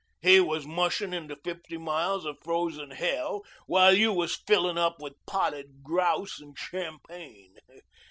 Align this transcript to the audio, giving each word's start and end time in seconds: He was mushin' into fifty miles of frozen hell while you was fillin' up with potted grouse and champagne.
He 0.23 0.39
was 0.39 0.65
mushin' 0.65 1.13
into 1.13 1.35
fifty 1.35 1.77
miles 1.77 2.25
of 2.25 2.39
frozen 2.41 2.89
hell 2.89 3.43
while 3.67 3.93
you 3.93 4.11
was 4.11 4.35
fillin' 4.35 4.75
up 4.75 4.99
with 4.99 5.23
potted 5.27 5.83
grouse 5.83 6.39
and 6.39 6.57
champagne. 6.57 7.57